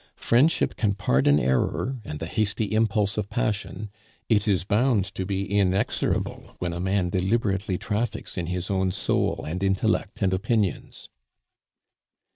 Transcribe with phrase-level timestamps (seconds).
[0.17, 3.91] Friendship can pardon error and the hasty impulse of passion;
[4.29, 9.45] it is bound to be inexorable when a man deliberately traffics in his own soul,
[9.45, 11.07] and intellect, and opinions."